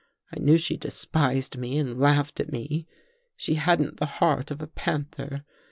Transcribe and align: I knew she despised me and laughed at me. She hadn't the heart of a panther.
I 0.35 0.39
knew 0.39 0.57
she 0.57 0.77
despised 0.77 1.59
me 1.59 1.77
and 1.77 1.99
laughed 1.99 2.39
at 2.39 2.51
me. 2.51 2.87
She 3.35 3.53
hadn't 3.53 3.97
the 3.97 4.07
heart 4.17 4.49
of 4.49 4.59
a 4.59 4.65
panther. 4.65 5.45